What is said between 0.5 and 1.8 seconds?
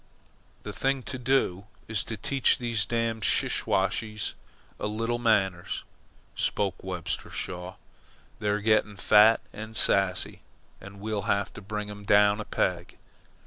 "The thing to do